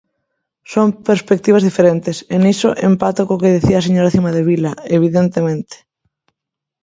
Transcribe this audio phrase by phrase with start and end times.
[0.73, 5.75] Son perspectivas diferentes, e niso empato co que dicía a señora Cimadevila, evidentemente.